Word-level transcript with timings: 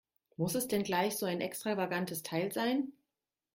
Muss 0.35 0.55
es 0.55 0.67
denn 0.67 0.81
gleich 0.81 1.15
so 1.15 1.27
ein 1.27 1.41
extravagantes 1.41 2.23
Teil 2.23 2.51
sein? 2.51 2.91